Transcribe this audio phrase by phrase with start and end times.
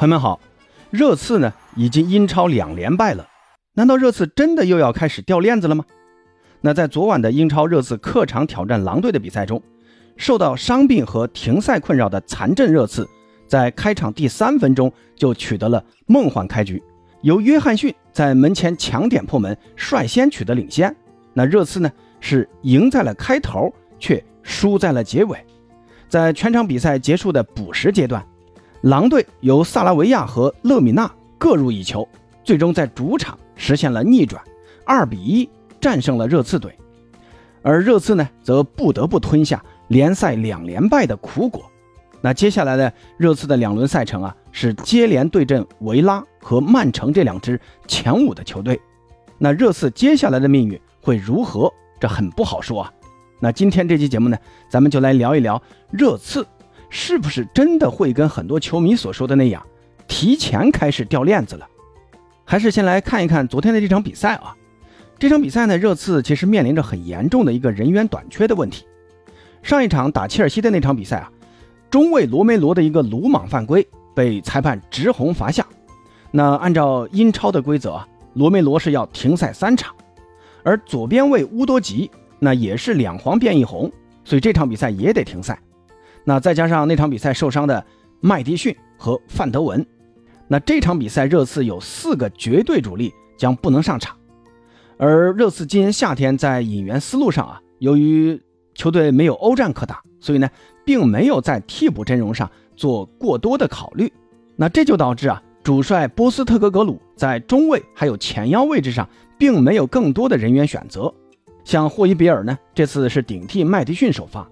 [0.00, 0.40] 朋友们好，
[0.88, 3.28] 热刺呢已经英超两连败了，
[3.74, 5.84] 难道热刺真的又要开始掉链子了吗？
[6.62, 9.62] 那在昨晚的英超热刺客场挑战狼队的比赛中，
[10.16, 13.06] 受到伤病和停赛困扰的残阵热刺，
[13.46, 16.82] 在开场第三分钟就取得了梦幻开局，
[17.20, 20.96] 由约翰逊在门前抢点破门，率先取得领先。
[21.34, 25.36] 那热刺呢是赢在了开头，却输在了结尾。
[26.08, 28.26] 在全场比赛结束的补时阶段。
[28.82, 32.08] 狼队由萨拉维亚和勒米纳各入一球，
[32.42, 34.42] 最终在主场实现了逆转，
[34.86, 35.48] 二比一
[35.80, 36.74] 战胜了热刺队。
[37.62, 41.62] 而热刺呢，则不得不吞下联赛两连败的苦果。
[42.22, 48.80] 那接下来的热刺的两轮赛程啊，是接连对阵维拉和曼城这两支前五的球队。
[49.36, 51.70] 那热刺接下来的命运会如何？
[51.98, 52.92] 这很不好说啊。
[53.40, 54.38] 那今天这期节目呢，
[54.70, 56.46] 咱们就来聊一聊热刺。
[56.90, 59.64] 是不是真的会跟很多球迷所说的那样，
[60.06, 61.66] 提前开始掉链子了？
[62.44, 64.56] 还是先来看一看昨天的这场比赛啊？
[65.18, 68.84] 这场比赛呢，热刺其实面临着很严重的一个人员短缺的问题。
[69.62, 71.30] 上一场打切尔西的那场比赛啊，
[71.90, 75.64] 中卫罗梅罗的一个鲁莽犯规被裁判直红罚下。
[76.32, 79.94] 那按照英超的规则啊，罗梅罗是要停赛三场，
[80.64, 83.92] 而左边卫乌多吉那也是两黄变一红，
[84.24, 85.60] 所以这场比赛也得停赛。
[86.24, 87.84] 那再加上那场比赛受伤的
[88.20, 89.84] 麦迪逊和范德文，
[90.48, 94.16] 那这场比赛热刺有四个绝对主力将不能上场。
[94.98, 98.40] 而热刺今年夏天在引援思路上啊，由于
[98.74, 100.50] 球队没有欧战可打，所以呢，
[100.84, 104.12] 并没有在替补阵容上做过多的考虑。
[104.56, 111.12] 那这就导致啊，主帅波斯特格格鲁在中卫还有前腰位置上，并没有更多的人员选择。
[111.64, 114.46] 像霍伊比尔呢，这次是顶替麦迪逊首发。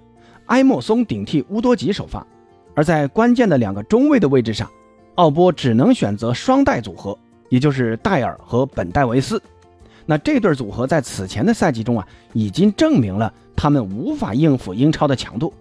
[0.49, 2.27] 埃莫松顶替乌多吉首发，
[2.75, 4.69] 而在关键的两个中卫的位置上，
[5.15, 7.17] 奥波只能选择双带组合，
[7.49, 9.41] 也就是戴尔和本戴维斯。
[10.07, 15.53] 那这对组合在此前的赛季中啊，已经证明了他们无法应付英超的强度。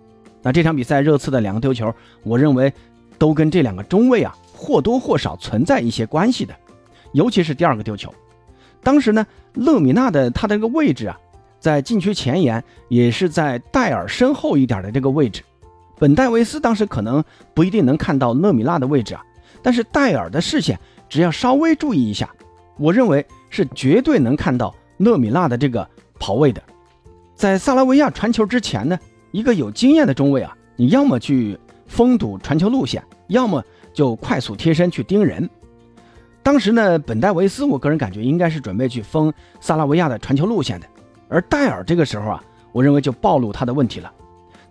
[0.42, 1.94] 那这场比赛热刺的两个丢球，
[2.24, 2.72] 我认为
[3.18, 6.56] 都跟这两个中卫啊或多或少存在一些关系的，
[7.12, 8.14] 尤其是第二个丢球，
[8.82, 11.20] 当时呢，勒米纳的他的这个位置啊。
[11.60, 15.42] 在禁区前沿，也是在戴尔身后一点的这个位置，
[15.98, 17.24] 本戴维斯当时可能
[17.54, 19.24] 不一定能看到勒米纳的位置啊，
[19.62, 20.80] 但是戴尔的视线
[21.10, 22.30] 只要稍微注意一下，
[22.78, 25.88] 我认为是绝对能看到勒米纳的这个
[26.20, 26.62] 跑位的。
[27.36, 28.98] 在萨拉维亚传球之前呢，
[29.32, 31.58] 一个有经验的中卫啊，你要么去
[31.88, 33.64] 封堵传球路线，要么
[33.94, 35.50] 就快速贴身去盯人。
[36.44, 40.88] 当时呢，本戴维斯我个人感觉应该是准备去封萨拉维亚的传球路线的。
[41.30, 44.12] 而戴尔这个时候啊，我认为就暴露他的问题了，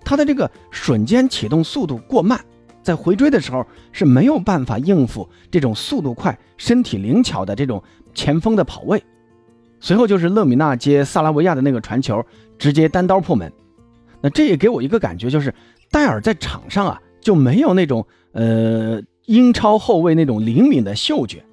[0.05, 2.41] 他的这个瞬间启动速度过慢，
[2.83, 7.83] 在回追的时候是没有办法应付这种速度快、身体灵巧的这种
[8.15, 9.03] 前锋的跑位。
[9.81, 12.25] 随后就是勒米纳接萨拉维亚的那个传球，
[12.59, 13.53] 直接单刀破门。
[14.23, 15.55] 那这也给我一个感觉，就是
[15.91, 21.45] 戴尔在场上啊就没有那种呃英超后卫那种灵敏的嗅觉，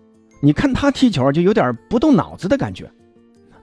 [0.42, 2.90] 你看他踢球就有点不动脑子的感觉。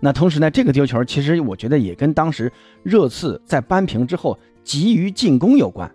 [0.00, 2.50] 那同时呢，这个丢球其实我觉得也跟当时
[2.83, 5.91] 热刺在扳平之后急于进攻有关。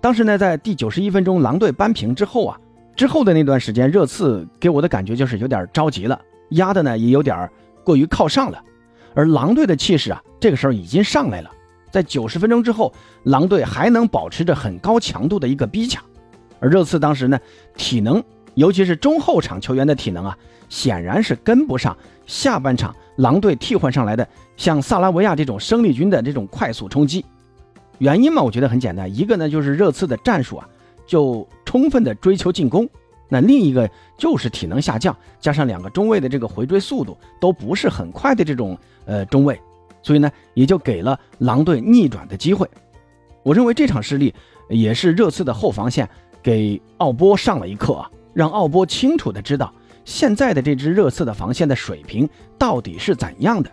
[0.00, 2.60] 当时呢，在第九十一分钟狼队扳平之后啊，
[2.94, 7.50] 之后的那段时间，热刺给我的感觉就是有点着急了，压的呢也有点
[7.82, 8.62] 过于靠上了。
[9.14, 11.50] 而狼队的气势啊，这个时候已经上来了。
[11.90, 12.92] 在九十分钟之后，
[13.24, 16.04] 狼队还能保持着很高强度的一个逼抢，
[16.60, 17.38] 而热刺当时呢，
[17.76, 18.22] 体能
[18.54, 20.36] 尤其是中后场球员的体能啊，
[20.68, 21.96] 显然是跟不上
[22.26, 22.94] 下半场。
[23.16, 27.22] 狼队替换上来的像萨拉维亚这种生力军的这种快速冲击，
[27.98, 30.66] 原因嘛，我觉得很简单，一个呢就是热刺的战术啊，
[31.06, 32.88] 就充分的追求进攻，
[33.28, 39.60] 那另一个就是体能下降，加上两个中卫的这个回追速度都不是很快的这种呃中卫，
[40.02, 42.66] 所以呢也就给了狼队逆转的机会。
[43.42, 44.34] 我认为这场失利
[44.70, 46.08] 也是热刺的后防线
[46.42, 49.72] 给奥波上了一课啊，让奥波清楚的知道。
[50.04, 52.28] 现在的这支热刺的防线的水平
[52.58, 53.70] 到底是怎样的？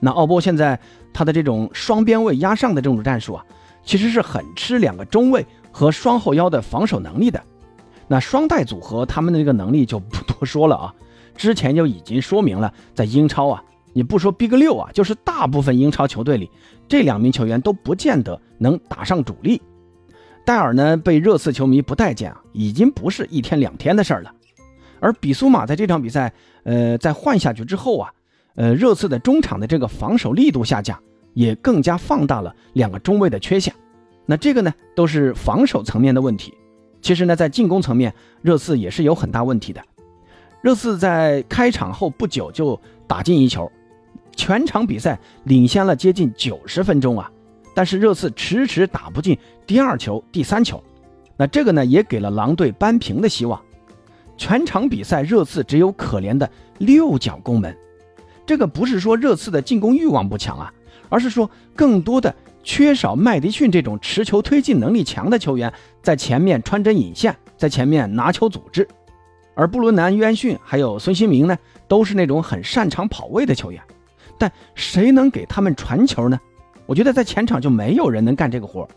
[0.00, 0.78] 那奥波现在
[1.12, 3.44] 他的这种双边位压上的这种战术啊，
[3.82, 7.42] 其实是很吃两个中卫和双后腰的防守能力的。
[8.06, 10.94] 那双带组合他们的这个能力就不多说了啊，
[11.36, 13.62] 之前就已经说明了，在英超啊，
[13.92, 16.50] 你不说 Big 六啊，就是大部分英超球队里，
[16.86, 19.60] 这两名球员都不见得能打上主力。
[20.44, 24.32] 戴尔呢被热刺球迷不待见啊，已经不是一天两天的事儿了。
[25.00, 26.32] 而比苏马在这场比赛，
[26.64, 28.12] 呃，在换下去之后啊，
[28.54, 30.98] 呃，热刺的中场的这个防守力度下降，
[31.34, 33.74] 也更加放大了两个中卫的缺陷。
[34.26, 36.54] 那这个呢，都是防守层面的问题。
[37.02, 39.82] 其实呢，在进攻层面，热刺也是有很大问题的。
[40.62, 43.70] 热刺在开场后不久就打进一球，
[44.34, 47.30] 全场比赛领先了接近九十分钟啊，
[47.74, 49.36] 但是热刺迟迟打不进
[49.66, 50.82] 第二球、第三球，
[51.36, 53.60] 那这个呢也给了狼队扳平的希望。
[54.36, 56.48] 全场比赛热刺只有可怜的
[56.78, 57.76] 六脚攻门，
[58.46, 60.72] 这个不是说热刺的进攻欲望不强啊，
[61.08, 65.72] 而是说更多的缺少麦迪逊这种持球推进能力强的球员
[66.02, 68.88] 在前面穿针引线，在前面拿球组织。
[69.54, 71.56] 而布伦南·约翰逊还有孙兴民呢，
[71.86, 73.80] 都是那种很擅长跑位的球员，
[74.36, 76.40] 但谁能给他们传球呢？
[76.86, 78.88] 我觉得在前场就没有人能干这个活。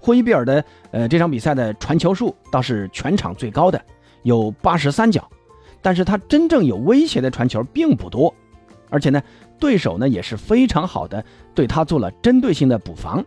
[0.00, 3.80] 霍伊比尔的呃这场比赛的传球数倒是全场最高的，
[4.22, 5.28] 有八十三脚，
[5.82, 8.32] 但是他真正有威胁的传球并不多，
[8.88, 9.20] 而且呢，
[9.58, 11.24] 对手呢也是非常好的
[11.54, 13.24] 对他做了针对性的补防，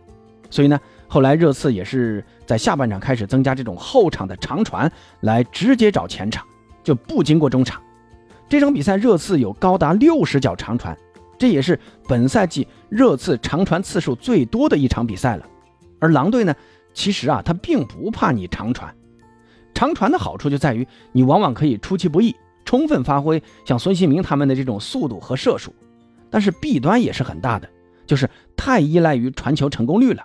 [0.48, 4.90] 所以呢，后来热刺也是在下半场开始增加这种后场的长传
[5.20, 6.46] 来直接找前场。
[6.82, 7.78] 就不经过中场，
[8.48, 10.96] 这场比赛热刺有高达六十脚长传，
[11.40, 15.46] 这也是本赛季热刺长传次数最多的一场比赛了。
[15.98, 16.54] 而狼队呢，
[16.92, 18.94] 其实啊，他并不怕你长传，
[19.72, 25.74] 长传的好处就在于你往往可以出其不意，充分发挥像孙兴民他们的这种速度和射术。
[26.28, 27.66] 但是弊端也是很大的，
[28.06, 30.22] 就是太依赖于传球成功率了。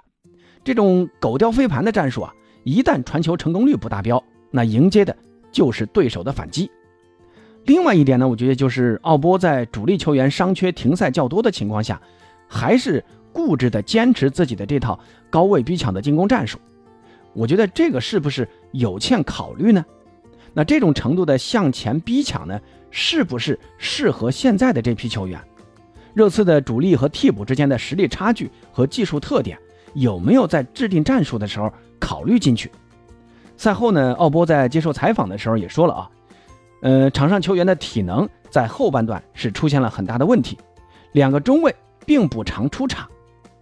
[0.66, 2.34] 这种狗叼飞盘的战术啊，
[2.66, 4.22] 一旦传球成功率不达标，
[4.52, 5.16] 那迎接的。
[5.50, 6.70] 就是对手的反击。
[7.66, 12.00] 另外一点呢，我觉得就是奥波在主力球员伤缺、停赛较多的情况下，
[12.48, 13.04] 还是
[13.34, 16.60] 固执的坚持自己的这套高位逼抢的进攻战术。
[17.34, 19.84] 我觉得这个是不是有欠考虑呢？
[20.54, 25.40] 那这种程度的向前逼抢呢，是不是适合现在的这批球员？
[26.14, 29.58] 热刺的主力和替补之间的实力差距和技术特点，
[29.96, 32.72] 有没有在制定战术的时候考虑进去？
[33.58, 36.10] 赛后呢，奥波在接受采访的时候也说了啊，
[36.86, 40.56] 呃，场上球员的体能在后半段是出现了很大的问题，
[41.14, 43.10] 两个中卫并不常出场，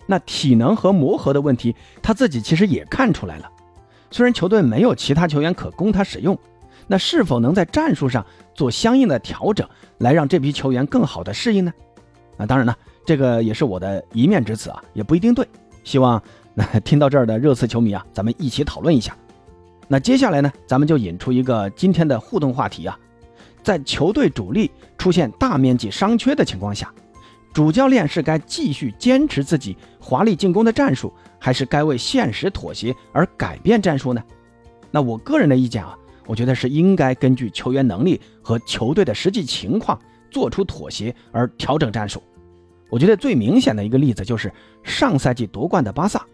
[0.05, 3.49] 那体能和磨合的问题他自己其实也看出来了。
[4.11, 6.37] 虽然球队没有其他球员可供他使用，
[6.85, 9.65] 那是否能在战术上做相应的调整，
[9.99, 11.71] 来让这批球员更好的适应呢？
[12.35, 15.47] 那当然了，这个也是我的一面之词啊，也不一定对。
[15.85, 16.21] 希望
[16.53, 19.15] 那听到这儿的热刺球迷啊，咱们一起讨论一下。
[19.87, 22.99] 那接下来呢，咱们就引出一个今天的互动话题啊，
[23.63, 26.93] 在球队主力出现大面积伤缺的情况下，
[27.53, 34.21] 主教练是该继续坚持自己华丽进攻的战术，还是该为现实妥协而改变战术呢？
[34.91, 39.99] 那我个人的意见啊，我觉得是应该根据球员能力和球队的实际情况
[40.29, 42.21] 做出妥协而调整战术。
[42.89, 44.51] 我觉得最明显的一个例子就是
[44.83, 46.25] 上赛季夺冠的巴萨，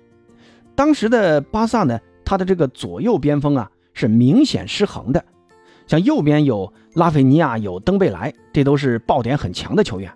[0.75, 1.99] 当时的巴萨呢。
[2.25, 5.25] 他的这个左右边锋啊是明显失衡的，
[5.89, 10.13] 像右边有拉菲尼亚，有登贝莱，这都是爆点很强的球员，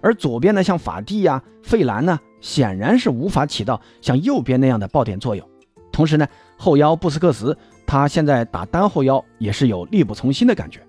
[0.00, 5.44] 而左边呢像法蒂呀、费兰呢，显然是无法起到像右边那样的爆点作用。
[5.90, 10.80] 同时呢，后腰布斯克茨他现在打单后腰也是有力不从心的感觉，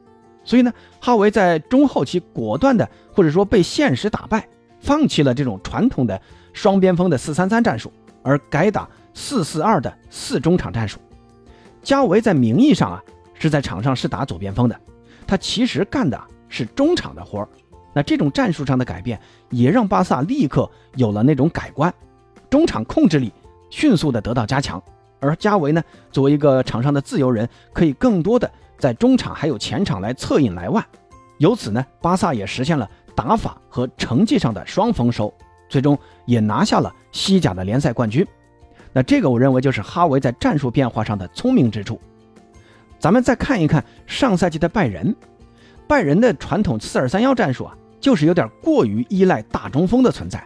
[0.43, 4.47] 所以呢，哈维在中后期果断的或者说被现实打败，
[4.79, 6.21] 放弃了这种传统的
[6.53, 7.91] 双边锋的四三三战术，
[8.21, 8.87] 而改打。
[9.19, 10.99] 四四二的四中场战术，
[11.81, 13.03] 加维在名义上啊
[13.39, 14.79] 是在场上是打左边锋的，
[15.25, 17.49] 他其实干的是中场的活儿。
[17.93, 21.93] 那这种战术上的改变，也让巴萨立刻有了那种改观，
[22.49, 23.33] 中场控制力
[23.69, 24.81] 迅速的得到加强。
[25.19, 30.85] 而加维呢，作为一个场上的自由人，可以更多的在中场还有前场来策应莱万。
[31.39, 35.33] 由此呢，巴萨也实现了打法和成绩上的双丰收，
[35.69, 38.25] 最终也拿下了西甲的联赛冠军。
[38.93, 41.99] 那这个我认为就是哈维在战术变化上的聪明之处。
[42.99, 45.15] 咱们再看一看上赛季的拜仁，
[45.87, 50.43] 拜仁的传统四二三幺战术啊，就是有点过于依赖大中锋的存在。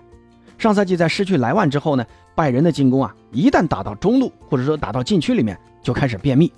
[0.57, 2.05] 上赛季在失去莱万之后呢，
[2.35, 6.51] 拜仁的进攻啊，一旦打到中路或者说打到禁区里面就开始便秘。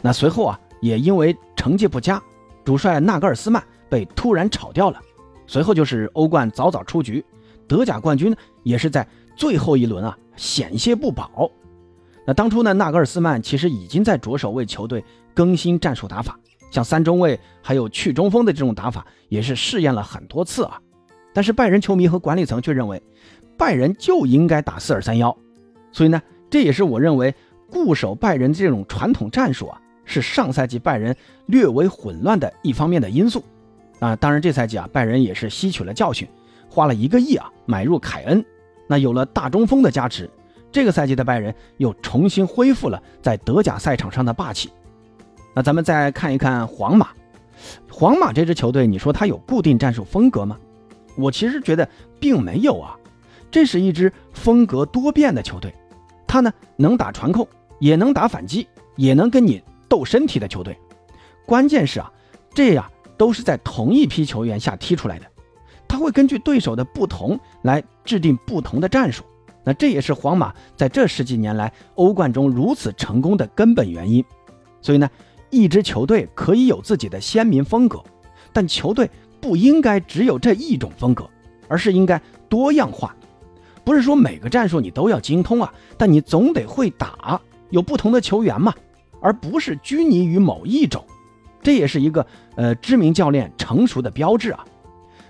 [0.00, 2.22] 那随后啊，也因为成绩不佳，
[2.64, 5.00] 主帅纳格尔斯曼被突然炒掉了。
[5.46, 7.22] 随后就是欧冠早早出局，
[7.68, 9.06] 德甲冠军也是在
[9.36, 10.16] 最后一轮啊。
[10.34, 11.50] 险些不保。
[12.24, 16.38] 那当初呢，纳格尔斯曼其实已经在着手为球队更新战术打法，
[16.70, 20.80] 像三中卫还有去中锋的这种打法，也是试验了很多次啊。
[21.34, 23.02] 但是拜仁球迷和管理层却认为，
[23.56, 25.36] 拜仁就应该打四二三幺。
[25.90, 27.34] 所以呢，这也是我认为
[27.70, 33.42] 固守拜仁这种传统战术啊，是上赛季拜仁略为混乱的一方面的因素。
[33.98, 36.28] 啊，当然这赛季啊，拜仁也是吸取了教训，
[36.68, 38.44] 花了一个亿啊买入凯恩。
[38.86, 40.28] 那有了大中锋的加持，
[40.72, 44.70] 这个赛季的拜仁又重新恢复了在德甲赛场上的霸气。
[45.54, 47.10] 那咱们再看一看皇马，
[47.90, 50.58] 皇马这支球队，你说它有固定战术风格吗？
[51.14, 51.86] 我其实觉得
[52.18, 52.96] 并没有啊，
[53.50, 55.74] 这是一支风格多变的球队，
[56.26, 57.46] 它呢能打传控，
[57.78, 60.74] 也能打反击，也能跟你斗身体的球队。
[61.44, 62.10] 关键是啊，
[62.54, 65.26] 这呀都是在同一批球员下踢出来的，
[65.86, 69.22] 他会根据对手的不同来制定不同的战术。
[69.64, 74.24] 那这也是皇马在这十几年来欧冠中如此成功的根本原因。
[74.80, 75.08] 所以呢。
[75.54, 78.02] 一支球队可以有自己的鲜明风格，
[78.54, 81.28] 但球队不应该只有这一种风格，
[81.68, 83.14] 而是应该多样化。
[83.84, 87.38] 不是说每个战术你都要精通啊，但你总得会打，
[87.68, 88.74] 有不同的球员嘛，
[89.20, 91.04] 而不是拘泥于某一种。
[91.62, 92.26] 这也是一个
[92.56, 94.64] 呃知名教练成熟的标志啊。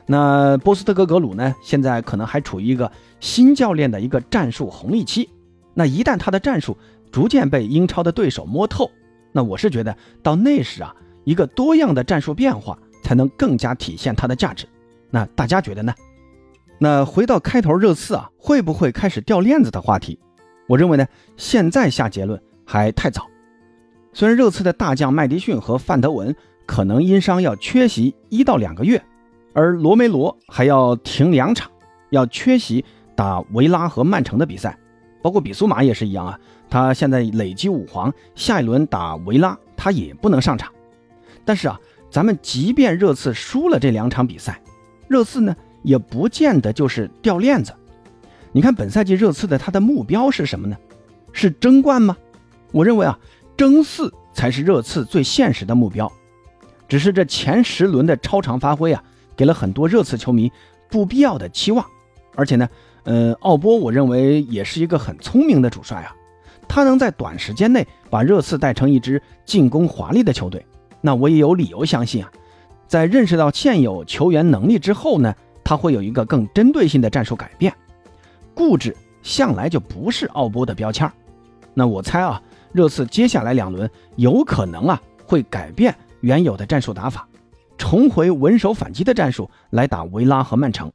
[0.06, 2.90] 那波斯特格格鲁呢，现在可能还处于一个
[3.21, 5.28] 新教练的一个战术红利期。
[5.75, 6.76] 那一旦他的战术
[7.11, 8.90] 逐渐被英超的对手摸透，
[9.32, 10.94] 那我是觉得到那时啊，
[11.25, 14.66] 一个多样的战术变化才能更加体现它的价值。
[15.11, 15.94] 那大家觉得呢？
[16.78, 20.18] 那回到开头热刺啊，会不会开始掉链子的话题？
[20.66, 21.06] 我认为呢，
[21.37, 23.26] 现在下结论还太早。
[24.12, 26.35] 虽然热刺的大将麦迪逊和范德文
[26.66, 29.02] 可能因伤要缺席一到两个月，
[29.52, 31.71] 而罗梅罗还要停两场，
[32.11, 34.78] 要缺席打维拉和曼城的比赛。
[35.23, 40.73] 包括比苏马也是一样啊，他现在累积五黄，下一轮打维拉他也不能上场。
[41.44, 41.80] 但是啊，
[42.11, 44.61] 咱们即便热刺输了这两场比赛，
[45.06, 47.73] 热刺呢也不见得就是掉链子。
[48.50, 50.76] 你看本赛季热刺的他的目标是什么呢？
[51.32, 52.16] 是争冠吗？
[52.73, 53.18] 我认为啊，
[53.56, 56.11] 争四才是热刺最现实的目标。
[56.88, 59.02] 只是这前十轮的超常发挥啊，
[59.37, 60.51] 给了很多热刺球迷
[60.91, 61.85] 不必要的期望，
[62.35, 62.69] 而且呢。
[63.05, 66.15] 呃，奥波我认为也是一个很聪明的主帅啊，
[66.69, 70.65] 他能在短时间内把热刺带成一支进攻华丽的球队，
[71.01, 72.31] 那我也有理由相信啊，
[72.87, 75.35] 在认识到现有球员能力之后呢，
[75.65, 77.75] 他会有一个更针对性的战术改变。
[78.55, 81.11] 固执向来就不是奥波的标签
[81.75, 87.27] 那我猜啊，热刺接下来两轮有可能啊会改变原有的战术打法，
[87.93, 90.91] 重回稳守反击的战术来打维拉和曼城。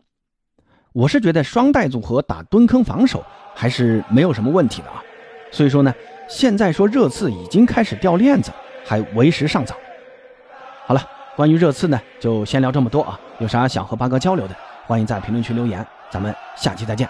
[0.94, 3.24] 我是觉得双带组合打蹲坑防守
[3.54, 5.04] 还是没有什么问题的啊，
[5.52, 5.94] 所以说呢，
[6.28, 8.52] 现在说热刺已经开始掉链子，
[8.84, 9.76] 还为时尚早。
[10.88, 14.56] 好了，关于热刺呢，就先聊这么多啊，有啥想和八哥交流的，
[14.88, 17.08] 欢迎在评论区留言，咱们下期再见。